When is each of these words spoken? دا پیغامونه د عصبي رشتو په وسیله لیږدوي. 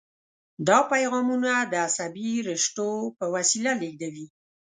دا 0.67 0.79
پیغامونه 0.91 1.51
د 1.71 1.73
عصبي 1.87 2.31
رشتو 2.49 2.89
په 3.17 3.25
وسیله 3.35 3.71
لیږدوي. 3.81 4.27